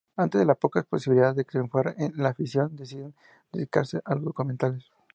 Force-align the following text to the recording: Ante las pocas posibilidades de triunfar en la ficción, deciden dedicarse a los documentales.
Ante 0.17 0.43
las 0.45 0.57
pocas 0.57 0.83
posibilidades 0.87 1.35
de 1.35 1.43
triunfar 1.43 1.93
en 1.95 2.13
la 2.15 2.33
ficción, 2.33 2.75
deciden 2.75 3.13
dedicarse 3.51 4.01
a 4.03 4.15
los 4.15 4.23
documentales. 4.23 4.89